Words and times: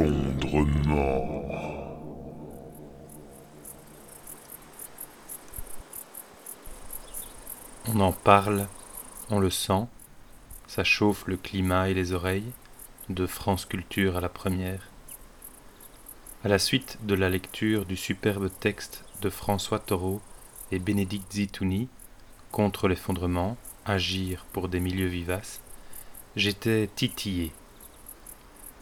On 0.00 0.12
en 7.98 8.12
parle, 8.12 8.68
on 9.30 9.40
le 9.40 9.50
sent, 9.50 9.86
ça 10.68 10.84
chauffe 10.84 11.26
le 11.26 11.36
climat 11.36 11.88
et 11.88 11.94
les 11.94 12.12
oreilles, 12.12 12.52
de 13.08 13.26
France 13.26 13.64
Culture 13.64 14.16
à 14.16 14.20
la 14.20 14.28
première. 14.28 14.86
À 16.44 16.48
la 16.48 16.60
suite 16.60 16.98
de 17.02 17.14
la 17.14 17.28
lecture 17.28 17.84
du 17.84 17.96
superbe 17.96 18.50
texte 18.60 19.04
de 19.22 19.30
François 19.30 19.80
Taureau 19.80 20.20
et 20.70 20.78
Bénédicte 20.78 21.32
Zitouni, 21.32 21.88
Contre 22.52 22.88
l'effondrement, 22.88 23.56
agir 23.84 24.46
pour 24.52 24.68
des 24.68 24.80
milieux 24.80 25.08
vivaces, 25.08 25.60
j'étais 26.34 26.88
titillé. 26.94 27.52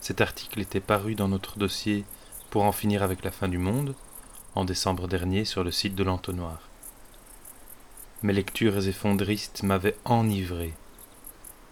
Cet 0.01 0.21
article 0.21 0.61
était 0.61 0.81
paru 0.81 1.15
dans 1.15 1.29
notre 1.29 1.59
dossier 1.59 2.05
pour 2.51 2.65
en 2.65 2.73
finir 2.73 3.03
avec 3.03 3.25
la 3.25 3.31
fin 3.31 3.49
du 3.49 3.59
monde 3.59 3.95
en 4.55 4.65
décembre 4.65 5.09
dernier 5.09 5.45
sur 5.45 5.65
le 5.65 5.71
site 5.71 5.95
de 5.95 6.05
l'entonnoir. 6.05 6.61
Mes 8.23 8.33
lectures 8.33 8.89
effondristes 8.89 9.63
m'avaient 9.63 9.97
enivré, 10.05 10.73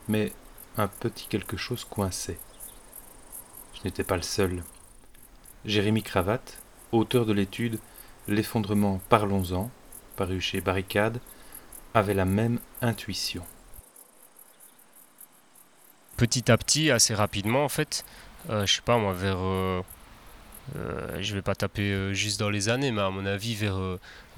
mais 0.08 0.32
un 0.76 0.88
petit 0.88 1.26
quelque 1.26 1.56
chose 1.56 1.84
coinçait. 1.84 2.38
Je 3.74 3.80
n'étais 3.84 4.04
pas 4.04 4.16
le 4.16 4.22
seul. 4.22 4.62
Jérémy 5.64 6.02
Cravate, 6.02 6.58
auteur 6.92 7.24
de 7.24 7.32
l'étude 7.32 7.78
L'effondrement, 8.26 9.00
parlons-en, 9.10 9.70
paru 10.16 10.40
chez 10.40 10.62
Barricade, 10.62 11.20
avait 11.92 12.14
la 12.14 12.24
même 12.24 12.58
intuition. 12.80 13.44
Petit 16.16 16.50
à 16.50 16.56
petit, 16.56 16.90
assez 16.90 17.14
rapidement 17.14 17.64
en 17.64 17.68
fait, 17.68 18.04
euh, 18.50 18.66
je 18.66 18.74
sais 18.74 18.82
pas 18.82 18.98
moi, 18.98 19.12
vers. 19.12 19.38
Euh, 19.38 19.82
euh, 20.76 21.18
je 21.20 21.34
vais 21.34 21.42
pas 21.42 21.54
taper 21.54 22.14
juste 22.14 22.40
dans 22.40 22.48
les 22.48 22.70
années, 22.70 22.90
mais 22.90 23.02
à 23.02 23.10
mon 23.10 23.26
avis, 23.26 23.54
vers 23.54 23.78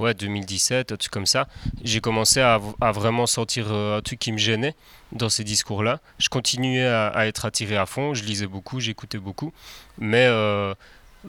ouais, 0.00 0.12
2017, 0.12 0.90
un 0.90 0.96
truc 0.96 1.12
comme 1.12 1.26
ça, 1.26 1.46
j'ai 1.84 2.00
commencé 2.00 2.40
à, 2.40 2.58
vraiment 2.90 3.26
sentir 3.26 3.72
un 3.72 4.00
truc 4.00 4.18
qui 4.18 4.32
me 4.32 4.38
gênait 4.38 4.74
dans 5.12 5.28
ces 5.28 5.44
discours-là. 5.44 6.00
Je 6.18 6.28
continuais 6.28 6.84
à, 6.84 7.28
être 7.28 7.44
attiré 7.44 7.76
à 7.76 7.86
fond, 7.86 8.12
je 8.12 8.24
lisais 8.24 8.48
beaucoup, 8.48 8.80
j'écoutais 8.80 9.18
beaucoup, 9.18 9.52
mais 9.98 10.26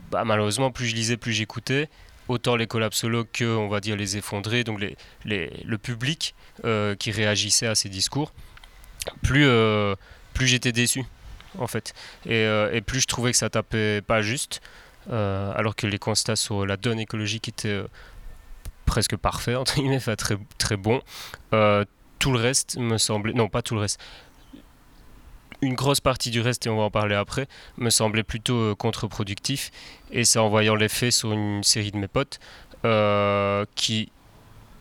bah, 0.09 0.23
malheureusement, 0.25 0.71
plus 0.71 0.87
je 0.87 0.95
lisais, 0.95 1.15
plus 1.15 1.33
j'écoutais 1.33 1.89
autant 2.27 2.55
les 2.55 2.67
collapsologues 2.67 3.27
que, 3.31 3.45
on 3.45 3.67
va 3.67 3.79
dire, 3.79 3.95
les 3.95 4.17
effondrés, 4.17 4.63
donc 4.63 4.81
le 5.25 5.77
public 5.77 6.35
euh, 6.65 6.95
qui 6.95 7.11
réagissait 7.11 7.67
à 7.67 7.75
ces 7.75 7.89
discours, 7.89 8.33
plus, 9.23 9.45
euh, 9.45 9.95
plus 10.37 10.47
j'étais 10.47 10.71
déçu, 10.71 11.03
en 11.57 11.67
fait. 11.67 11.93
Et, 12.25 12.45
euh, 12.45 12.71
et, 12.71 12.81
plus 12.81 13.01
je 13.01 13.07
trouvais 13.07 13.31
que 13.31 13.37
ça 13.37 13.49
tapait 13.49 14.01
pas 14.01 14.21
juste, 14.21 14.61
alors 15.09 15.75
que 15.75 15.87
les 15.87 15.99
constats 15.99 16.35
sur 16.35 16.65
la 16.65 16.77
donne 16.77 16.99
écologique 16.99 17.47
étaient 17.47 17.81
presque 18.85 19.15
parfaits, 19.15 19.55
entre 19.55 19.75
guillemets, 19.75 19.99
très, 19.99 20.37
très 20.57 20.77
bons. 20.77 21.01
tout 22.19 22.31
le 22.31 22.39
reste 22.39 22.77
me 22.77 22.97
semblait... 22.97 23.33
Non, 23.33 23.47
pas 23.47 23.61
tout 23.61 23.75
le 23.75 23.81
reste 23.81 23.99
une 25.61 25.73
grosse 25.73 25.99
partie 25.99 26.29
du 26.29 26.41
reste, 26.41 26.67
et 26.67 26.69
on 26.69 26.77
va 26.77 26.83
en 26.83 26.91
parler 26.91 27.15
après, 27.15 27.47
me 27.77 27.89
semblait 27.89 28.23
plutôt 28.23 28.55
euh, 28.55 28.75
contre-productif. 28.75 29.71
Et 30.11 30.23
c'est 30.23 30.39
en 30.39 30.49
voyant 30.49 30.75
les 30.75 30.89
faits 30.89 31.11
sur 31.11 31.33
une 31.33 31.63
série 31.63 31.91
de 31.91 31.97
mes 31.97 32.07
potes 32.07 32.39
euh, 32.85 33.65
qui 33.75 34.11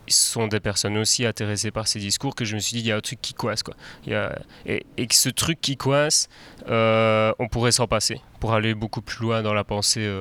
sont 0.09 0.47
des 0.49 0.61
personnes 0.61 0.97
aussi 0.97 1.27
intéressées 1.27 1.71
par 1.71 1.89
ces 1.89 1.99
discours 1.99 2.35
que 2.35 2.45
je 2.45 2.55
me 2.55 2.61
suis 2.61 2.77
dit 2.77 2.81
il 2.81 2.87
y 2.87 2.93
a 2.93 2.97
un 2.97 3.01
truc 3.01 3.21
qui 3.21 3.35
coince 3.35 3.63
quoi 3.63 3.75
il 4.07 4.13
y 4.13 4.15
a, 4.15 4.39
et, 4.67 5.07
que 5.07 5.15
ce 5.15 5.29
truc 5.29 5.61
qui 5.61 5.77
coince 5.77 6.29
euh, 6.69 7.33
on 7.39 7.49
pourrait 7.49 7.73
s'en 7.73 7.87
passer 7.87 8.21
pour 8.41 8.53
aller 8.53 8.75
beaucoup 8.75 9.03
plus 9.03 9.21
loin 9.21 9.43
dans 9.43 9.55
la 9.55 9.65
pensée 9.65 10.21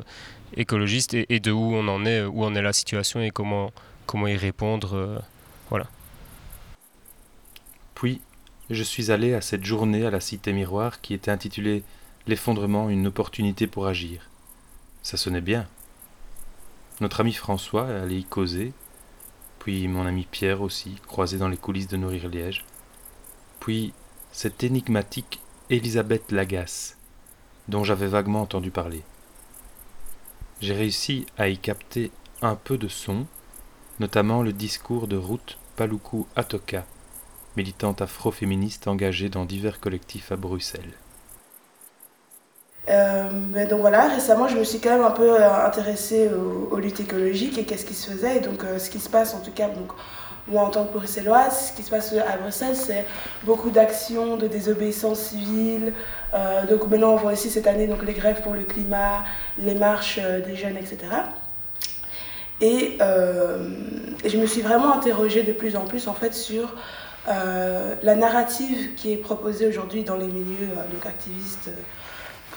écologiste 0.55 1.13
et, 1.13 1.39
de 1.39 1.51
où 1.51 1.73
on 1.73 1.87
en 1.87 2.05
est 2.05 2.23
où 2.23 2.43
en 2.43 2.55
est 2.55 2.61
la 2.61 2.73
situation 2.73 3.21
et 3.21 3.31
comment 3.31 3.71
comment 4.05 4.27
y 4.27 4.35
répondre 4.35 5.21
voilà 5.69 5.87
puis 7.93 8.21
je 8.69 8.83
suis 8.83 9.11
allé 9.11 9.33
à 9.33 9.41
cette 9.41 9.63
journée 9.63 10.05
à 10.05 10.11
la 10.11 10.19
Cité 10.19 10.51
Miroir 10.51 11.01
qui 11.01 11.13
était 11.13 11.31
intitulée 11.31 11.83
L'effondrement, 12.27 12.89
une 12.89 13.05
opportunité 13.05 13.67
pour 13.67 13.85
agir. 13.85 14.31
Ça 15.03 15.15
sonnait 15.15 15.41
bien. 15.41 15.67
Notre 17.01 17.19
ami 17.19 17.33
François 17.33 17.87
allait 17.87 18.19
y 18.19 18.23
causer, 18.23 18.73
puis 19.65 19.87
mon 19.87 20.05
ami 20.05 20.27
Pierre 20.29 20.61
aussi, 20.61 20.93
croisé 21.07 21.39
dans 21.39 21.47
les 21.47 21.57
coulisses 21.57 21.87
de 21.87 21.97
Nourrir 21.97 22.29
Liège, 22.29 22.63
puis 23.59 23.93
cette 24.31 24.63
énigmatique 24.63 25.39
Elisabeth 25.71 26.31
Lagasse, 26.31 26.97
dont 27.67 27.83
j'avais 27.83 28.05
vaguement 28.05 28.43
entendu 28.43 28.69
parler. 28.69 29.01
J'ai 30.61 30.75
réussi 30.75 31.25
à 31.39 31.47
y 31.47 31.57
capter 31.57 32.11
un 32.43 32.53
peu 32.53 32.77
de 32.77 32.87
son, 32.87 33.25
notamment 33.99 34.43
le 34.43 34.53
discours 34.53 35.07
de 35.07 35.17
Ruth 35.17 35.57
Paluku 35.77 36.27
Atoka, 36.35 36.85
militante 37.57 38.03
afroféministe 38.03 38.87
engagée 38.87 39.29
dans 39.29 39.45
divers 39.45 39.79
collectifs 39.79 40.31
à 40.31 40.35
Bruxelles. 40.35 40.93
Euh, 42.87 43.29
ben 43.31 43.67
donc 43.67 43.81
voilà, 43.81 44.07
récemment 44.07 44.47
je 44.47 44.57
me 44.57 44.63
suis 44.63 44.79
quand 44.79 44.91
même 44.91 45.03
un 45.03 45.11
peu 45.11 45.41
euh, 45.41 45.65
intéressée 45.65 46.29
aux, 46.69 46.77
luttes 46.77 46.99
écologiques 46.99 47.57
et 47.57 47.63
qu'est-ce 47.63 47.85
qui 47.85 47.95
se 47.95 48.11
faisait. 48.11 48.37
Et 48.37 48.39
donc 48.41 48.63
euh, 48.63 48.77
ce 48.77 48.89
qui 48.89 48.99
se 48.99 49.09
passe 49.09 49.33
en 49.33 49.39
tout 49.39 49.51
cas, 49.51 49.67
donc, 49.69 49.91
moi 50.47 50.61
en 50.61 50.69
tant 50.69 50.85
que 50.85 50.93
bruxelloise, 50.93 51.69
ce 51.69 51.75
qui 51.75 51.81
se 51.81 51.89
passe 51.89 52.13
à 52.13 52.37
Bruxelles, 52.37 52.75
c'est 52.75 53.05
beaucoup 53.43 53.71
d'actions 53.71 54.37
de 54.37 54.47
désobéissance 54.47 55.19
civile. 55.19 55.93
donc 56.69 56.87
maintenant 56.87 57.13
on 57.13 57.15
voit 57.15 57.31
aussi 57.31 57.49
cette 57.49 57.65
année 57.65 57.87
donc, 57.87 58.05
les 58.05 58.13
grèves 58.13 58.43
pour 58.43 58.53
le 58.53 58.61
climat, 58.61 59.23
les 59.57 59.73
marches 59.73 60.19
des 60.19 60.55
jeunes, 60.55 60.77
etc. 60.77 60.99
Et, 62.61 62.99
et, 64.23 64.29
je 64.29 64.37
me 64.37 64.45
suis 64.45 64.61
vraiment 64.61 64.93
interrogée 64.93 65.41
de 65.41 65.51
plus 65.51 65.75
en 65.75 65.85
plus 65.85 66.07
en 66.07 66.13
fait 66.13 66.35
sur 66.35 66.75
la 67.25 68.15
narrative 68.15 68.93
qui 68.93 69.13
est 69.13 69.17
proposée 69.17 69.65
aujourd'hui 69.65 70.03
dans 70.03 70.15
les 70.15 70.27
milieux 70.27 70.69
donc 70.93 71.07
activistes 71.07 71.71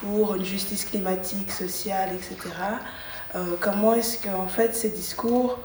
pour 0.01 0.35
une 0.35 0.45
justice 0.45 0.85
climatique, 0.85 1.51
sociale, 1.51 2.11
etc. 2.15 2.37
Euh, 3.35 3.57
comment 3.61 3.95
est-ce 3.95 4.19
que 4.19 4.29
fait 4.49 4.75
ces 4.75 4.91
discours, 4.91 5.59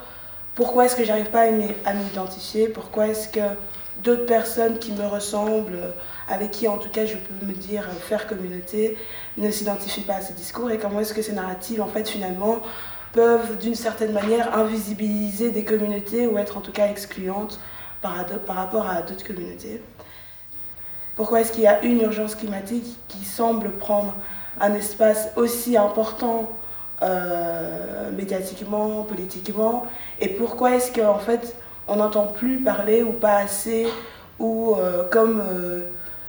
pourquoi 0.56 0.86
est-ce 0.86 0.96
que 0.96 1.04
j'arrive 1.04 1.30
pas 1.30 1.44
à 1.86 1.94
m'identifier, 1.94 2.68
pourquoi 2.68 3.08
est-ce 3.08 3.30
que 3.30 3.40
d'autres 4.04 4.26
personnes 4.26 4.80
qui 4.80 4.92
me 4.92 5.06
ressemblent, 5.06 5.94
avec 6.28 6.52
qui 6.52 6.68
en 6.68 6.78
tout 6.78 6.90
cas 6.90 7.06
je 7.06 7.16
peux 7.16 7.46
me 7.46 7.54
dire 7.54 7.86
faire 8.02 8.28
communauté, 8.28 8.98
ne 9.38 9.50
s'identifient 9.50 10.02
pas 10.02 10.16
à 10.16 10.22
ces 10.22 10.34
discours? 10.34 10.72
Et 10.72 10.78
comment 10.78 11.00
est-ce 11.00 11.14
que 11.14 11.22
ces 11.22 11.34
narratives 11.34 11.82
en 11.82 11.88
fait 11.88 12.08
finalement 12.08 12.62
peuvent 13.14 13.58
d'une 13.60 13.76
certaine 13.76 14.12
manière 14.12 14.58
invisibiliser 14.58 15.52
des 15.52 15.64
communautés 15.64 16.28
ou 16.28 16.38
être 16.38 16.58
en 16.58 16.62
tout 16.62 16.72
cas 16.72 16.88
excluantes 16.88 17.60
par 18.02 18.16
rapport 18.48 18.88
à 18.88 19.02
d'autres 19.04 19.26
communautés? 19.26 19.82
Pourquoi 21.16 21.42
est-ce 21.42 21.52
qu'il 21.52 21.64
y 21.64 21.68
a 21.68 21.84
une 21.84 22.02
urgence 22.02 22.36
climatique 22.36 22.98
qui 23.08 23.24
semble 23.24 23.72
prendre 23.72 24.16
un 24.60 24.74
espace 24.74 25.30
aussi 25.36 25.78
important 25.78 26.50
euh, 27.04 28.12
médiatiquement, 28.12 29.04
politiquement? 29.04 29.86
Et 30.20 30.30
pourquoi 30.30 30.76
est-ce 30.76 30.92
qu'en 30.92 31.20
fait 31.20 31.56
on 31.88 31.98
n'entend 31.98 32.28
plus 32.28 32.58
parler 32.58 33.04
ou 33.04 33.12
pas 33.12 33.38
assez 33.38 33.88
ou 34.40 34.76
euh, 34.76 35.04
comme 35.10 35.44
euh, 35.46 35.82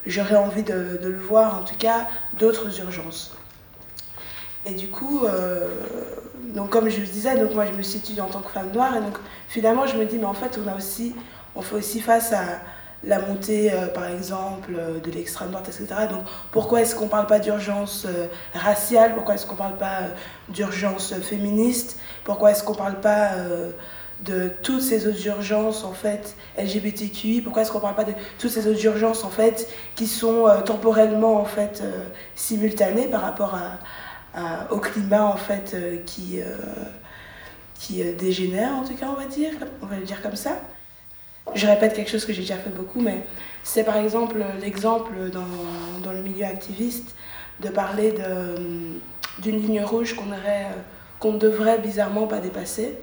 j'aurais 0.04 0.36
envie 0.36 0.64
de, 0.64 0.98
le 1.02 1.18
voir 1.18 1.60
en 1.60 1.64
tout 1.64 1.76
cas 1.78 2.06
d'autres 2.38 2.78
urgences? 2.80 3.34
Et 4.66 4.72
du 4.72 4.88
coup, 4.88 5.26
donc 6.54 6.70
comme 6.70 6.88
je 6.88 6.98
le 6.98 7.06
disais, 7.06 7.38
donc 7.38 7.54
moi 7.54 7.66
je 7.66 7.72
me 7.72 7.82
situe 7.82 8.18
en 8.22 8.28
tant 8.28 8.40
que 8.40 8.50
femme 8.50 8.70
noire 8.72 8.96
et 8.96 9.00
donc 9.00 9.18
finalement 9.46 9.86
je 9.86 9.98
me 9.98 10.06
dis 10.06 10.16
mais 10.16 10.24
en 10.24 10.32
fait 10.32 10.58
on 10.64 10.66
a 10.72 10.74
aussi 10.74 11.14
on 11.54 11.60
fait 11.60 11.76
aussi 11.76 12.00
face 12.00 12.32
à 12.32 12.44
la 13.06 13.18
montée, 13.18 13.72
euh, 13.72 13.86
par 13.86 14.06
exemple, 14.06 14.72
euh, 14.76 15.00
de 15.00 15.10
l'extrême 15.10 15.50
droite, 15.50 15.68
etc. 15.68 16.06
Donc 16.10 16.24
pourquoi 16.50 16.80
est-ce 16.80 16.94
qu'on 16.94 17.04
ne 17.04 17.10
parle 17.10 17.26
pas 17.26 17.38
d'urgence 17.38 18.06
euh, 18.06 18.26
raciale? 18.54 19.14
Pourquoi 19.14 19.34
est-ce 19.34 19.46
qu'on 19.46 19.54
ne 19.54 19.58
parle 19.58 19.76
pas 19.76 20.00
d'urgence 20.48 21.14
féministe? 21.14 21.98
Pourquoi 22.24 22.50
est-ce 22.50 22.62
qu'on 22.62 22.72
ne 22.72 22.78
parle 22.78 23.00
pas 23.00 23.30
de 24.20 24.48
toutes 24.62 24.80
ces 24.80 25.06
autres 25.06 25.26
urgences, 25.26 25.84
en 25.84 25.92
fait, 25.92 26.36
LGBTQI 26.56 27.42
Pourquoi 27.42 27.62
est-ce 27.62 27.70
qu'on 27.70 27.78
ne 27.78 27.82
parle 27.82 27.96
pas 27.96 28.04
de 28.04 28.14
toutes 28.38 28.50
ces 28.50 28.66
autres 28.66 28.84
urgences, 28.84 29.24
en 29.24 29.30
fait, 29.30 29.68
qui 29.94 30.06
sont 30.06 30.46
temporellement, 30.64 31.36
en 31.36 31.44
fait, 31.44 31.82
simultanées 32.34 33.08
par 33.08 33.22
rapport 33.22 33.58
à, 34.34 34.72
au 34.72 34.78
climat, 34.78 35.24
en 35.24 35.36
fait, 35.36 35.76
qui, 36.06 36.40
qui 37.74 38.02
dégénère, 38.14 38.72
en 38.72 38.84
tout 38.84 38.94
cas, 38.94 39.06
on 39.08 39.20
va 39.20 39.26
dire, 39.26 39.52
on 39.82 39.86
va 39.86 39.96
le 39.96 40.04
dire 40.04 40.22
comme 40.22 40.36
ça? 40.36 40.58
Je 41.54 41.66
répète 41.66 41.94
quelque 41.94 42.10
chose 42.10 42.24
que 42.24 42.32
j'ai 42.32 42.42
déjà 42.42 42.56
fait 42.56 42.70
beaucoup, 42.70 43.00
mais 43.00 43.24
c'est 43.62 43.84
par 43.84 43.96
exemple 43.96 44.42
l'exemple 44.60 45.12
dans, 45.32 46.02
dans, 46.02 46.12
le 46.12 46.22
milieu 46.22 46.44
activiste 46.44 47.14
de 47.60 47.68
parler 47.68 48.14
d'une 49.40 49.60
ligne 49.60 49.82
rouge 49.82 50.14
qu'on 50.14 50.24
qu'on 51.20 51.34
devrait 51.34 51.78
bizarrement 51.78 52.26
pas 52.26 52.40
dépasser. 52.40 52.98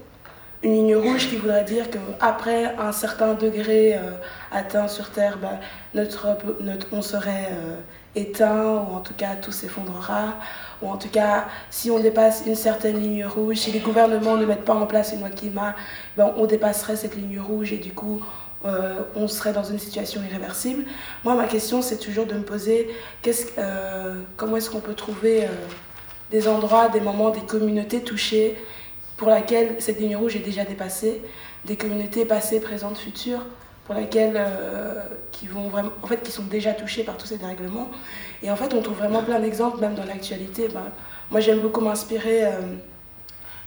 Une 0.63 0.73
ligne 0.73 0.95
rouge 0.95 1.27
qui 1.27 1.37
voudrait 1.37 1.63
dire 1.63 1.85
qu'après 1.89 2.75
un 2.75 2.91
certain 2.91 3.33
degré 3.33 3.95
euh, 3.95 4.11
atteint 4.51 4.87
sur 4.87 5.09
Terre, 5.09 5.39
bah, 5.41 5.59
notre, 5.95 6.37
notre, 6.59 6.85
on 6.91 7.01
serait 7.01 7.49
euh, 7.51 7.77
éteint, 8.15 8.85
ou 8.89 8.95
en 8.95 8.99
tout 8.99 9.13
cas 9.13 9.35
tout 9.35 9.51
s'effondrera, 9.51 10.35
ou 10.81 10.89
en 10.89 10.97
tout 10.97 11.09
cas 11.09 11.45
si 11.69 11.91
on 11.91 11.99
dépasse 11.99 12.43
une 12.45 12.55
certaine 12.55 12.99
ligne 12.99 13.25
rouge, 13.25 13.57
si 13.57 13.71
les 13.71 13.79
gouvernements 13.79 14.37
ne 14.37 14.45
mettent 14.45 14.65
pas 14.65 14.73
en 14.73 14.85
place 14.85 15.13
une 15.13 15.19
loi 15.19 15.29
climat, 15.29 15.75
ben, 16.17 16.33
on 16.37 16.45
dépasserait 16.45 16.95
cette 16.95 17.15
ligne 17.15 17.39
rouge 17.39 17.71
et 17.73 17.77
du 17.77 17.93
coup 17.93 18.21
euh, 18.63 19.01
on 19.15 19.27
serait 19.27 19.53
dans 19.53 19.63
une 19.63 19.79
situation 19.79 20.21
irréversible. 20.23 20.83
Moi, 21.23 21.33
ma 21.33 21.47
question, 21.47 21.81
c'est 21.81 21.97
toujours 21.97 22.27
de 22.27 22.35
me 22.35 22.43
poser 22.43 22.89
euh, 23.57 24.21
comment 24.37 24.57
est-ce 24.57 24.69
qu'on 24.69 24.81
peut 24.81 24.93
trouver 24.93 25.45
euh, 25.45 25.47
des 26.29 26.47
endroits, 26.47 26.87
des 26.89 27.01
moments, 27.01 27.31
des 27.31 27.41
communautés 27.41 28.01
touchées 28.01 28.55
pour 29.17 29.29
lesquelles 29.29 29.75
cette 29.79 29.99
ligne 29.99 30.15
rouge 30.15 30.35
est 30.35 30.45
déjà 30.45 30.63
dépassée, 30.63 31.23
des 31.65 31.75
communautés 31.75 32.25
passées, 32.25 32.59
présentes, 32.59 32.99
futures, 32.99 33.45
pour 33.85 33.95
lesquelles 33.95 34.39
qui 35.31 35.47
vont 35.47 35.69
vraiment, 35.69 35.91
en 36.01 36.07
fait, 36.07 36.21
qui 36.23 36.31
sont 36.31 36.43
déjà 36.43 36.73
touchées 36.73 37.03
par 37.03 37.17
tous 37.17 37.27
ces 37.27 37.37
dérèglements. 37.37 37.89
Et 38.43 38.51
en 38.51 38.55
fait, 38.55 38.73
on 38.73 38.81
trouve 38.81 38.97
vraiment 38.97 39.23
plein 39.23 39.39
d'exemples, 39.39 39.79
même 39.81 39.95
dans 39.95 40.05
l'actualité. 40.05 40.67
Ben, 40.67 40.85
moi, 41.29 41.39
j'aime 41.39 41.59
beaucoup 41.59 41.81
m'inspirer 41.81 42.43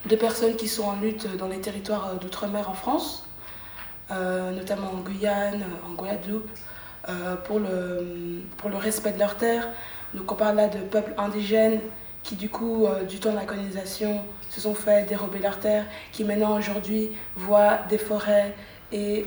de 0.07 0.17
personnes 0.17 0.57
qui 0.57 0.69
sont 0.69 0.85
en 0.85 0.97
lutte 1.01 1.37
dans 1.37 1.49
les 1.49 1.61
territoires 1.61 2.15
d'outre-mer 2.21 2.71
en 2.71 2.75
France 2.75 3.25
euh, 4.11 4.51
notamment 4.51 4.91
en 4.91 5.01
Guyane, 5.01 5.65
en 5.89 5.95
Guadeloupe, 5.95 6.51
euh, 7.09 7.37
pour, 7.37 7.59
le, 7.59 8.43
pour 8.59 8.69
le 8.69 8.77
respect 8.77 9.13
de 9.13 9.19
leurs 9.19 9.37
terres. 9.37 9.69
Donc 10.13 10.31
on 10.31 10.35
parle 10.35 10.57
là 10.57 10.69
de 10.69 10.79
peuples 10.79 11.15
indigènes 11.17 11.81
qui 12.23 12.37
du 12.37 12.51
coup, 12.51 12.87
euh, 12.87 13.05
du 13.05 13.19
temps 13.19 13.31
de 13.31 13.37
la 13.37 13.45
colonisation, 13.45 14.23
se 14.51 14.61
sont 14.61 14.75
fait 14.75 15.09
dérober 15.09 15.39
leurs 15.39 15.59
terres, 15.59 15.87
qui 16.13 16.25
maintenant 16.25 16.57
aujourd'hui 16.57 17.13
voient 17.35 17.79
des 17.89 17.99
forêts 17.99 18.55
et 18.93 19.27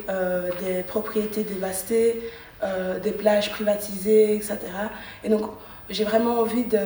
des 0.61 0.83
propriétés 0.83 1.43
dévastées, 1.43 2.21
des 3.03 3.11
plages 3.11 3.51
privatisées, 3.51 4.35
etc. 4.35 4.57
Et 5.23 5.29
donc 5.29 5.51
j'ai 5.89 6.03
vraiment 6.03 6.39
envie 6.39 6.65
de. 6.65 6.77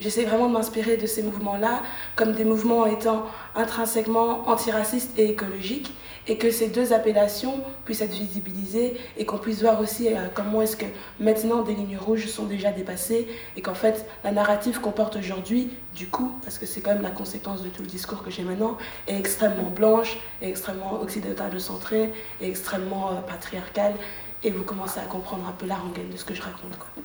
J'essaie 0.00 0.24
vraiment 0.24 0.48
de 0.48 0.52
m'inspirer 0.52 0.96
de 0.96 1.06
ces 1.06 1.22
mouvements-là 1.22 1.82
comme 2.16 2.32
des 2.32 2.44
mouvements 2.44 2.86
étant 2.86 3.26
intrinsèquement 3.54 4.48
antiracistes 4.48 5.18
et 5.18 5.30
écologiques 5.30 5.92
et 6.28 6.38
que 6.38 6.50
ces 6.50 6.68
deux 6.68 6.92
appellations 6.92 7.60
puissent 7.84 8.00
être 8.00 8.12
visibilisées 8.12 8.96
et 9.16 9.24
qu'on 9.24 9.38
puisse 9.38 9.60
voir 9.62 9.80
aussi 9.80 10.08
euh, 10.08 10.28
comment 10.34 10.62
est-ce 10.62 10.76
que 10.76 10.86
maintenant 11.18 11.62
des 11.62 11.74
lignes 11.74 11.98
rouges 11.98 12.26
sont 12.26 12.44
déjà 12.44 12.70
dépassées 12.70 13.28
et 13.56 13.62
qu'en 13.62 13.74
fait 13.74 14.06
la 14.22 14.30
narrative 14.30 14.80
qu'on 14.80 14.92
porte 14.92 15.16
aujourd'hui, 15.16 15.70
du 15.94 16.06
coup, 16.06 16.32
parce 16.42 16.58
que 16.58 16.66
c'est 16.66 16.80
quand 16.80 16.92
même 16.92 17.02
la 17.02 17.10
conséquence 17.10 17.62
de 17.62 17.68
tout 17.68 17.82
le 17.82 17.88
discours 17.88 18.22
que 18.22 18.30
j'ai 18.30 18.42
maintenant, 18.42 18.78
est 19.08 19.18
extrêmement 19.18 19.70
blanche, 19.70 20.18
est 20.40 20.48
extrêmement 20.48 21.00
occidentale 21.00 21.60
centrée, 21.60 22.12
est 22.40 22.48
extrêmement 22.48 23.10
euh, 23.10 23.20
patriarcale 23.20 23.94
et 24.44 24.50
vous 24.50 24.62
commencez 24.64 25.00
à 25.00 25.04
comprendre 25.04 25.46
un 25.48 25.52
peu 25.52 25.66
la 25.66 25.76
rengaine 25.76 26.10
de 26.10 26.16
ce 26.16 26.24
que 26.24 26.34
je 26.34 26.42
raconte. 26.42 26.76
Quoi. 26.78 27.02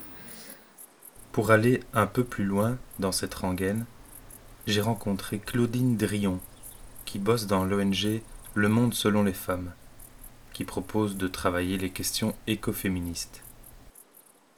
Pour 1.38 1.52
aller 1.52 1.82
un 1.94 2.08
peu 2.08 2.24
plus 2.24 2.46
loin 2.46 2.80
dans 2.98 3.12
cette 3.12 3.36
rengaine, 3.36 3.86
j'ai 4.66 4.82
rencontré 4.82 5.38
Claudine 5.38 5.96
Drion, 5.96 6.40
qui 7.06 7.20
bosse 7.20 7.46
dans 7.46 7.64
l'ONG 7.64 8.24
Le 8.56 8.70
Monde 8.70 8.96
selon 8.96 9.22
les 9.22 9.34
femmes, 9.34 9.72
qui 10.52 10.64
propose 10.64 11.16
de 11.16 11.28
travailler 11.28 11.78
les 11.78 11.92
questions 11.92 12.34
écoféministes. 12.48 13.44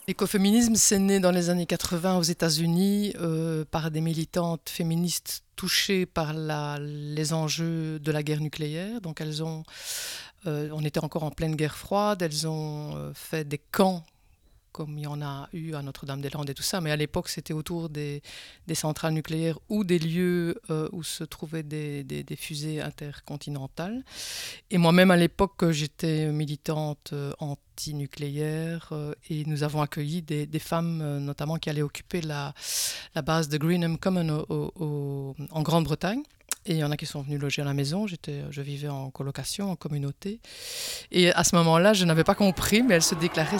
L'écoféminisme, 0.07 0.75
c'est 0.75 0.99
né 0.99 1.19
dans 1.19 1.31
les 1.31 1.49
années 1.49 1.65
80 1.65 2.17
aux 2.17 2.23
États-Unis 2.23 3.13
euh, 3.19 3.65
par 3.69 3.91
des 3.91 3.99
militantes 3.99 4.69
féministes 4.69 5.43
touchées 5.57 6.05
par 6.05 6.31
les 6.79 7.33
enjeux 7.33 7.99
de 7.99 8.11
la 8.13 8.23
guerre 8.23 8.39
nucléaire. 8.39 9.01
Donc 9.01 9.19
elles 9.19 9.43
ont, 9.43 9.63
euh, 10.47 10.69
on 10.71 10.85
était 10.85 11.03
encore 11.03 11.23
en 11.23 11.31
pleine 11.31 11.57
guerre 11.57 11.75
froide, 11.75 12.21
elles 12.21 12.47
ont 12.47 12.95
euh, 12.95 13.11
fait 13.13 13.45
des 13.45 13.57
camps 13.57 14.05
comme 14.79 14.97
il 14.97 15.03
y 15.03 15.07
en 15.07 15.21
a 15.21 15.49
eu 15.51 15.73
à 15.73 15.81
Notre-Dame-des-Landes 15.81 16.49
et 16.49 16.53
tout 16.53 16.63
ça, 16.63 16.79
mais 16.79 16.89
à 16.89 16.95
l'époque 16.95 17.27
c'était 17.27 17.51
autour 17.51 17.89
des, 17.89 18.21
centrales 18.73 19.11
nucléaires 19.11 19.59
ou 19.67 19.83
des 19.83 19.99
lieux 19.99 20.55
euh, 20.69 20.87
où 20.93 21.03
se 21.03 21.25
trouvaient 21.25 21.63
des, 21.63 22.25
fusées 22.37 22.79
intercontinentales. 22.79 24.05
Et 24.71 24.77
moi-même 24.77 25.11
à 25.11 25.17
l'époque 25.17 25.69
j'étais 25.71 26.27
militante 26.27 27.09
euh, 27.11 27.33
anti-nucléaire 27.39 28.87
euh, 28.93 29.13
et 29.29 29.43
nous 29.43 29.63
avons 29.63 29.81
accueilli 29.81 30.21
des, 30.21 30.47
femmes 30.59 31.17
notamment 31.17 31.57
qui 31.57 31.69
allaient 31.69 31.81
occuper 31.81 32.21
la, 32.21 32.53
base 33.25 33.49
de 33.49 33.57
Greenham 33.57 33.97
Common 33.97 34.45
en 34.49 35.61
Grande-Bretagne. 35.61 36.23
Et 36.65 36.73
il 36.73 36.77
y 36.77 36.83
en 36.85 36.91
a 36.91 36.97
qui 36.97 37.05
sont 37.05 37.21
venus 37.21 37.39
loger 37.39 37.61
à 37.61 37.65
la 37.65 37.73
maison. 37.73 38.07
J'étais, 38.07 38.43
je 38.49 38.61
vivais 38.61 38.89
en 38.89 39.09
colocation, 39.11 39.71
en 39.71 39.75
communauté. 39.75 40.39
Et 41.11 41.31
à 41.33 41.43
ce 41.43 41.55
moment-là, 41.57 41.93
je 41.93 42.05
n'avais 42.05 42.23
pas 42.23 42.35
compris, 42.35 42.81
mais 42.81 42.95
elles 42.95 43.01
se 43.01 43.15
déclaraient 43.15 43.59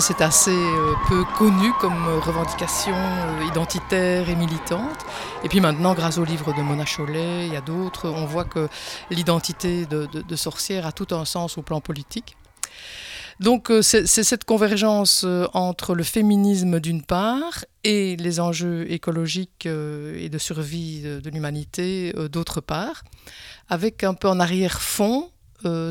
c'est 0.00 0.20
assez 0.20 0.50
euh, 0.50 0.94
peu 1.08 1.24
connu 1.38 1.72
comme 1.80 2.08
revendication 2.18 2.96
euh, 2.96 3.44
identitaire 3.46 4.28
et 4.28 4.34
militante. 4.34 5.06
Et 5.44 5.48
puis 5.48 5.60
maintenant, 5.60 5.94
grâce 5.94 6.18
au 6.18 6.24
livre 6.24 6.52
de 6.52 6.60
Mona 6.60 6.84
Chollet, 6.84 7.46
il 7.46 7.52
y 7.52 7.56
a 7.56 7.60
d'autres, 7.60 8.08
on 8.08 8.26
voit 8.26 8.44
que 8.44 8.68
l'identité 9.10 9.86
de, 9.86 10.36
sorcière 10.36 10.86
a 10.86 10.92
tout 10.92 11.14
un 11.14 11.24
sens 11.24 11.56
au 11.56 11.62
plan 11.62 11.80
politique. 11.80 12.36
Donc 13.38 13.70
euh, 13.70 13.80
c'est 13.80 14.06
cette 14.06 14.44
convergence 14.44 15.24
entre 15.52 15.94
le 15.94 16.02
féminisme 16.02 16.80
d'une 16.80 17.02
part 17.02 17.64
et 17.84 18.16
les 18.16 18.40
enjeux 18.40 18.90
écologiques 18.90 19.66
et 19.66 20.28
de 20.28 20.38
survie 20.38 21.02
de 21.02 21.30
l'humanité 21.30 22.12
d'autre 22.32 22.60
part, 22.60 23.04
avec 23.68 24.02
un 24.02 24.14
peu 24.14 24.28
en 24.28 24.40
arrière-fond 24.40 25.30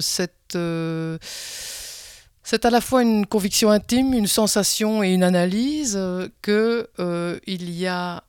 cette 0.01 0.57
c'est 2.45 2.63
à 2.63 2.69
la 2.69 2.79
fois 2.79 3.01
une 3.01 3.25
conviction 3.25 3.71
intime, 3.71 4.13
une 4.13 4.27
sensation 4.27 5.03
et 5.03 5.09
une 5.09 5.23
analyse 5.23 5.95
euh, 5.97 6.29
qu'il 6.43 6.87
euh, 6.99 7.39
y 7.47 7.87
a 7.87 8.23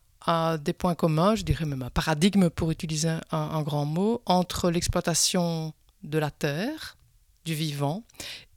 des 0.59 0.73
points 0.73 0.97
communs, 0.97 1.37
je 1.37 1.45
dirais 1.45 1.67
même 1.67 1.83
un 1.83 1.91
paradigme 1.91 2.49
pour 2.49 2.73
utiliser 2.73 3.11
un, 3.31 3.63
grand 3.63 3.85
mot, 3.85 4.23
entre 4.27 4.71
l'exploitation 4.71 5.73
de 6.03 6.19
la 6.19 6.33
terre, 6.33 6.97
du 7.45 7.55
vivant, 7.55 8.03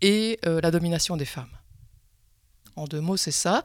et 0.01 0.39
euh, 0.47 0.61
la 0.63 0.71
domination 0.71 1.15
des 1.15 1.25
femmes. 1.25 1.51
En 2.75 2.85
deux 2.85 3.01
mots, 3.01 3.17
c'est 3.17 3.29
ça. 3.29 3.61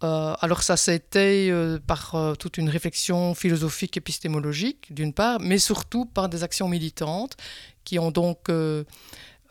alors 0.00 0.62
ça, 0.64 0.76
c'était 0.76 1.52
par 1.86 2.16
toute 2.38 2.56
une 2.58 2.70
réflexion 2.70 3.34
philosophique, 3.34 3.96
épistémologique, 3.96 4.92
d'une 4.92 5.12
part, 5.12 5.38
mais 5.38 5.58
surtout 5.58 6.06
par 6.06 6.28
des 6.28 6.42
actions 6.42 6.68
militantes 6.68 7.36
qui 7.84 7.98
ont 8.00 8.10
donc 8.10 8.48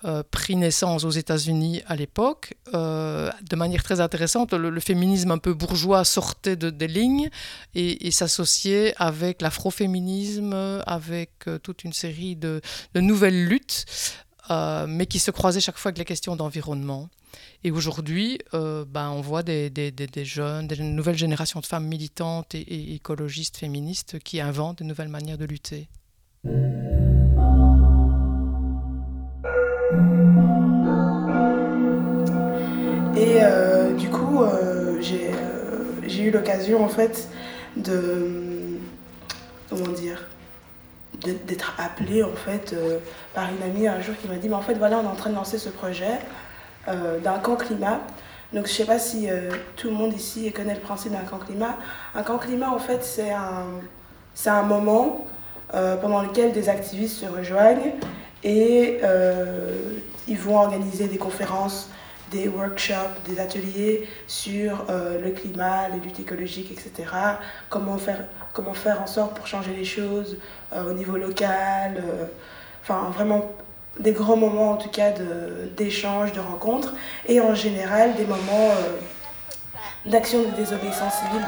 euh, 0.05 0.21
pris 0.29 0.55
naissance 0.55 1.03
aux 1.03 1.09
États-Unis 1.09 1.81
à 1.87 1.95
l'époque. 1.95 2.53
Euh, 2.75 3.31
de 3.49 3.55
manière 3.55 3.81
très 3.81 4.01
intéressante, 4.01 4.53
le, 4.53 4.79
féminisme 4.79 5.31
un 5.31 5.39
peu 5.39 5.55
bourgeois 5.55 6.05
sortait 6.05 6.55
de, 6.55 6.69
des 6.69 6.87
lignes 6.87 7.31
et, 7.73 8.11
s'associait 8.11 8.93
avec 8.97 9.41
l'afroféminisme, 9.41 10.53
avec 10.85 11.31
euh, 11.47 11.57
toute 11.57 11.83
une 11.83 11.93
série 11.93 12.35
de, 12.35 12.61
nouvelles 12.93 13.45
luttes, 13.45 13.85
mais 14.87 15.07
qui 15.07 15.17
se 15.17 15.31
croisaient 15.31 15.59
chaque 15.59 15.77
fois 15.77 15.89
avec 15.89 15.97
les 15.97 16.05
questions 16.05 16.35
d'environnement. 16.35 17.09
Et 17.63 17.71
aujourd'hui, 17.71 18.37
ben, 18.53 19.09
on 19.09 19.21
voit 19.21 19.41
des, 19.41 19.71
des, 19.71 19.91
des, 19.91 20.25
jeunes, 20.25 20.67
des 20.67 20.77
nouvelles 20.83 21.17
générations 21.17 21.61
de 21.61 21.65
femmes 21.65 21.87
militantes 21.87 22.53
et, 22.53 22.61
et 22.61 22.93
écologistes 22.93 23.57
féministes 23.57 24.19
qui 24.19 24.39
inventent 24.39 24.79
de 24.79 24.83
nouvelles 24.83 25.09
manières 25.09 25.39
de 25.39 25.45
lutter. 25.45 25.89
L'occasion 36.31 36.83
en 36.83 36.89
fait 36.89 37.27
de. 37.75 38.79
Comment 39.69 39.87
dire 39.89 40.27
D'être 41.23 41.73
appelée 41.79 42.23
en 42.23 42.35
fait 42.35 42.75
par 43.33 43.49
une 43.49 43.63
amie 43.63 43.87
un 43.87 44.01
jour 44.01 44.15
qui 44.21 44.27
m'a 44.27 44.35
dit 44.35 44.49
Mais 44.49 44.55
en 44.55 44.61
fait, 44.61 44.75
voilà, 44.75 44.99
on 44.99 45.03
est 45.03 45.07
en 45.07 45.15
train 45.15 45.29
de 45.29 45.35
lancer 45.35 45.57
ce 45.57 45.69
projet 45.69 46.19
d'un 46.87 47.39
camp 47.41 47.55
climat. 47.55 48.01
Donc 48.53 48.67
je 48.67 48.71
sais 48.73 48.85
pas 48.85 48.99
si 48.99 49.27
tout 49.75 49.87
le 49.87 49.93
monde 49.93 50.13
ici 50.13 50.51
connaît 50.51 50.75
le 50.75 50.81
principe 50.81 51.13
d'un 51.13 51.19
camp 51.19 51.39
climat. 51.39 51.77
Un 52.13 52.21
camp 52.21 52.37
climat, 52.37 52.69
en 52.69 52.79
fait, 52.79 53.03
c'est 53.03 53.31
un, 53.31 53.65
un 54.45 54.61
moment 54.63 55.25
pendant 55.73 56.21
lequel 56.21 56.51
des 56.51 56.69
activistes 56.69 57.17
se 57.21 57.25
rejoignent 57.25 57.93
et 58.43 58.99
ils 60.27 60.37
vont 60.37 60.57
organiser 60.57 61.07
des 61.07 61.17
conférences, 61.17 61.89
des 62.35 62.47
workshops, 62.49 63.21
des 63.27 63.39
ateliers 63.39 64.07
sur 64.27 64.85
euh, 64.89 65.21
le 65.21 65.31
climat, 65.31 65.87
les 65.89 65.99
luttes 65.99 66.19
écologiques, 66.19 66.71
etc. 66.71 67.09
Comment 67.69 67.97
faire, 67.97 68.25
comment 68.53 68.73
faire 68.73 69.01
en 69.01 69.07
sorte 69.07 69.35
pour 69.35 69.47
changer 69.47 69.73
les 69.73 69.85
choses 69.85 70.37
euh, 70.73 70.89
au 70.89 70.93
niveau 70.93 71.17
local. 71.17 71.97
euh, 71.97 72.25
Enfin, 72.81 73.09
vraiment 73.15 73.51
des 73.99 74.11
grands 74.11 74.37
moments 74.37 74.73
en 74.73 74.77
tout 74.77 74.89
cas 74.89 75.11
d'échanges, 75.75 76.33
de, 76.33 76.39
rencontres. 76.39 76.93
Et 77.27 77.41
en 77.41 77.55
général, 77.55 78.13
des 78.13 78.25
moments 78.25 78.69
d'action 80.05 80.43
de 80.43 80.51
désobéissance 80.55 81.13
civile 81.15 81.41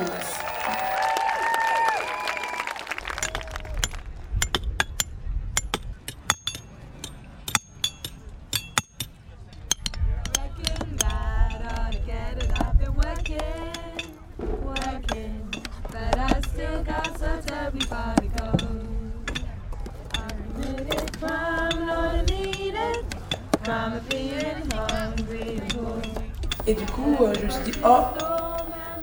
oh, 27.88 28.02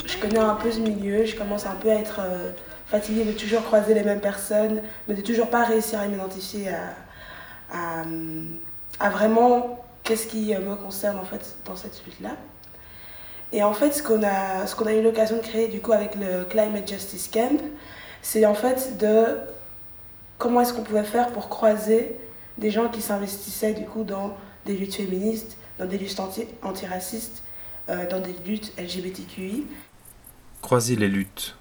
je 0.06 0.16
connais 0.18 0.38
un 0.38 0.54
peu 0.54 0.70
ce 0.70 0.80
milieu, 0.80 1.24
je 1.24 1.36
commence 1.36 1.66
un 1.66 1.74
peu 1.74 1.90
à 1.90 1.94
être 1.94 2.20
euh, 2.20 2.50
fatiguée 2.86 3.24
de 3.24 3.32
toujours 3.32 3.62
croiser 3.62 3.94
les 3.94 4.02
mêmes 4.02 4.20
personnes, 4.20 4.82
mais 5.08 5.14
de 5.14 5.22
toujours 5.22 5.48
pas 5.48 5.64
réussir 5.64 6.00
à 6.00 6.06
m'identifier 6.06 6.68
à, 6.68 6.94
vraiment 9.10 9.84
qu'est-ce 10.02 10.26
qui 10.26 10.54
euh, 10.54 10.60
me 10.60 10.76
concerne 10.76 11.18
en 11.18 11.24
fait 11.24 11.56
dans 11.64 11.76
cette 11.76 12.04
lutte-là. 12.04 12.30
Et 13.52 13.62
en 13.62 13.72
fait, 13.72 13.92
ce 13.92 14.02
qu'on 14.02 14.22
a, 14.22 14.66
ce 14.66 14.74
a 14.88 14.92
eu 14.92 15.02
l'occasion 15.02 15.36
de 15.36 15.42
créer 15.42 15.68
du 15.68 15.80
coup 15.80 15.92
avec 15.92 16.16
le 16.16 16.44
Climate 16.44 16.88
Justice 16.88 17.30
Camp, 17.32 17.60
c'est 18.20 18.44
en 18.46 18.54
fait 18.54 18.98
de 18.98 19.38
comment 20.38 20.60
est-ce 20.60 20.74
qu'on 20.74 20.82
pouvait 20.82 21.04
faire 21.04 21.28
pour 21.28 21.48
croiser 21.48 22.18
des 22.58 22.70
gens 22.70 22.88
qui 22.88 23.00
s'investissaient 23.00 23.72
du 23.72 23.84
coup 23.84 24.04
dans 24.04 24.36
des 24.66 24.74
luttes 24.74 24.94
féministes, 24.94 25.56
dans 25.78 25.86
des 25.86 25.98
luttes 25.98 26.18
anti- 26.20 26.48
antiracistes, 26.62 27.42
dans 27.88 28.20
des 28.20 28.34
luttes 28.46 28.72
LGBTQI. 28.78 29.66
Croiser 30.62 30.96
les 30.96 31.08
luttes. 31.08 31.56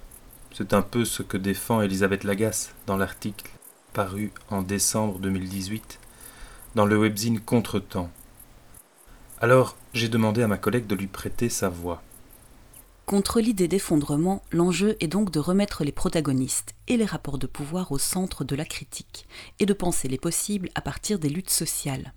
C'est 0.54 0.74
un 0.74 0.82
peu 0.82 1.04
ce 1.04 1.24
que 1.24 1.38
défend 1.38 1.82
Elisabeth 1.82 2.24
Lagasse 2.24 2.74
dans 2.86 2.98
l'article 2.98 3.50
paru 3.94 4.32
en 4.50 4.62
décembre 4.62 5.20
2018 5.20 6.00
dans 6.76 6.86
le 6.86 6.98
webzine 6.98 7.40
Contretemps. 7.40 8.10
Alors, 9.40 9.76
j'ai 9.94 10.10
demandé 10.10 10.42
à 10.42 10.48
ma 10.48 10.58
collègue 10.58 10.88
de 10.88 10.96
lui 10.96 11.08
prêter 11.08 11.50
sa 11.50 11.70
voix. 11.70 12.02
Contre 13.06 13.42
l'idée 13.42 13.68
d'effondrement, 13.68 14.42
l'enjeu 14.52 14.96
est 15.02 15.08
donc 15.08 15.30
de 15.30 15.40
remettre 15.40 15.84
les 15.84 15.92
protagonistes 15.92 16.74
et 16.88 16.98
les 16.98 17.06
rapports 17.06 17.38
de 17.38 17.48
pouvoir 17.48 17.92
au 17.92 17.98
centre 17.98 18.44
de 18.46 18.56
la 18.56 18.66
critique 18.66 19.28
et 19.60 19.66
de 19.66 19.74
penser 19.74 20.08
les 20.08 20.18
possibles 20.18 20.70
à 20.74 20.82
partir 20.82 21.20
des 21.20 21.30
luttes 21.30 21.50
sociales. 21.50 22.14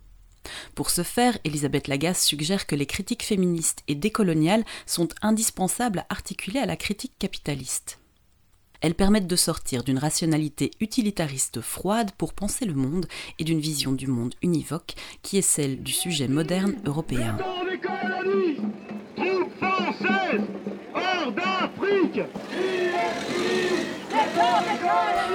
Pour 0.76 0.90
ce 0.90 1.02
faire, 1.02 1.38
Elisabeth 1.44 1.88
Lagasse 1.88 2.22
suggère 2.22 2.66
que 2.66 2.76
les 2.76 2.84
critiques 2.84 3.24
féministes 3.24 3.82
et 3.88 3.94
décoloniales 3.94 4.62
sont 4.84 5.08
indispensables 5.22 6.00
à 6.00 6.06
articuler 6.10 6.60
à 6.60 6.66
la 6.66 6.76
critique 6.76 7.14
capitaliste. 7.18 7.98
Elles 8.82 8.94
permettent 8.94 9.26
de 9.26 9.36
sortir 9.36 9.84
d'une 9.84 9.96
rationalité 9.96 10.70
utilitariste 10.80 11.62
froide 11.62 12.10
pour 12.18 12.34
penser 12.34 12.66
le 12.66 12.74
monde 12.74 13.06
et 13.38 13.44
d'une 13.44 13.58
vision 13.58 13.92
du 13.92 14.06
monde 14.06 14.34
univoque 14.42 14.92
qui 15.22 15.38
est 15.38 15.42
celle 15.42 15.82
du 15.82 15.92
sujet 15.92 16.28
moderne 16.28 16.76
européen. 16.84 17.38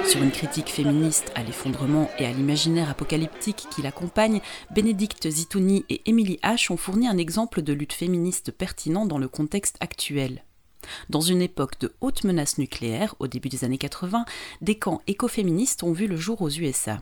Sur 0.04 0.22
une 0.22 0.30
critique 0.30 0.68
féministe 0.68 1.32
à 1.34 1.42
l'effondrement 1.42 2.10
et 2.18 2.26
à 2.26 2.32
l'imaginaire 2.32 2.90
apocalyptique 2.90 3.66
qui 3.70 3.82
l'accompagne, 3.82 4.40
Bénédicte 4.74 5.30
Zitouni 5.30 5.84
et 5.88 6.02
Émilie 6.06 6.38
H 6.42 6.72
ont 6.72 6.76
fourni 6.76 7.06
un 7.08 7.18
exemple 7.18 7.62
de 7.62 7.72
lutte 7.72 7.92
féministe 7.92 8.50
pertinent 8.50 9.06
dans 9.06 9.18
le 9.18 9.28
contexte 9.28 9.76
actuel. 9.80 10.44
Dans 11.08 11.20
une 11.20 11.42
époque 11.42 11.78
de 11.80 11.94
haute 12.00 12.24
menace 12.24 12.58
nucléaire, 12.58 13.14
au 13.20 13.26
début 13.26 13.48
des 13.48 13.64
années 13.64 13.78
80, 13.78 14.24
des 14.60 14.78
camps 14.78 15.02
écoféministes 15.06 15.82
ont 15.82 15.92
vu 15.92 16.06
le 16.06 16.16
jour 16.16 16.42
aux 16.42 16.50
USA. 16.50 17.00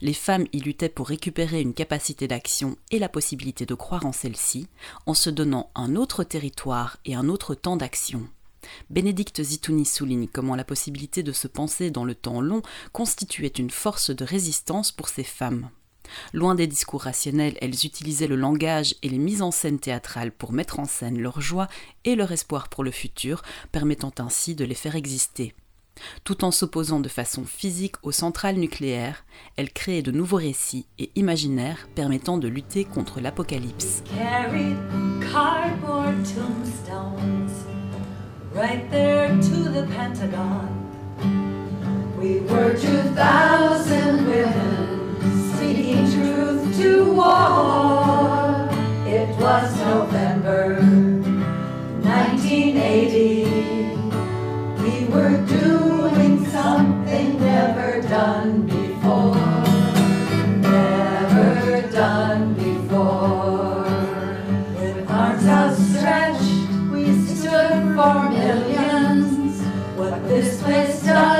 Les 0.00 0.14
femmes 0.14 0.46
y 0.52 0.60
luttaient 0.60 0.88
pour 0.88 1.08
récupérer 1.08 1.60
une 1.60 1.74
capacité 1.74 2.28
d'action 2.28 2.76
et 2.90 2.98
la 2.98 3.08
possibilité 3.08 3.66
de 3.66 3.74
croire 3.74 4.06
en 4.06 4.12
celle-ci, 4.12 4.68
en 5.06 5.14
se 5.14 5.30
donnant 5.30 5.70
un 5.74 5.96
autre 5.96 6.22
territoire 6.22 6.98
et 7.04 7.14
un 7.14 7.28
autre 7.28 7.54
temps 7.54 7.76
d'action. 7.76 8.28
Bénédicte 8.90 9.42
Zitouni 9.42 9.84
souligne 9.84 10.28
comment 10.28 10.56
la 10.56 10.64
possibilité 10.64 11.22
de 11.22 11.32
se 11.32 11.48
penser 11.48 11.90
dans 11.90 12.04
le 12.04 12.14
temps 12.14 12.40
long 12.40 12.62
constituait 12.92 13.48
une 13.48 13.70
force 13.70 14.10
de 14.10 14.24
résistance 14.24 14.92
pour 14.92 15.08
ces 15.08 15.24
femmes. 15.24 15.70
Loin 16.32 16.54
des 16.54 16.66
discours 16.66 17.02
rationnels, 17.02 17.56
elles 17.60 17.86
utilisaient 17.86 18.26
le 18.26 18.36
langage 18.36 18.94
et 19.02 19.08
les 19.08 19.18
mises 19.18 19.42
en 19.42 19.50
scène 19.50 19.78
théâtrales 19.78 20.32
pour 20.32 20.52
mettre 20.52 20.78
en 20.78 20.84
scène 20.84 21.18
leur 21.18 21.40
joie 21.40 21.68
et 22.04 22.14
leur 22.14 22.32
espoir 22.32 22.68
pour 22.68 22.84
le 22.84 22.90
futur, 22.90 23.42
permettant 23.72 24.12
ainsi 24.18 24.54
de 24.54 24.64
les 24.64 24.74
faire 24.74 24.96
exister. 24.96 25.54
Tout 26.24 26.44
en 26.44 26.50
s'opposant 26.50 27.00
de 27.00 27.08
façon 27.08 27.44
physique 27.44 27.96
aux 28.02 28.12
centrales 28.12 28.56
nucléaires, 28.56 29.24
elles 29.56 29.72
créaient 29.72 30.02
de 30.02 30.10
nouveaux 30.10 30.38
récits 30.38 30.86
et 30.98 31.10
imaginaires 31.14 31.88
permettant 31.94 32.36
de 32.36 32.48
lutter 32.48 32.84
contre 32.84 33.20
l'apocalypse. 33.20 34.02
right 38.54 38.88
there 38.90 39.28
to 39.28 39.56
the 39.68 39.84
past. 39.94 40.03
This 70.34 70.60
place 70.60 71.33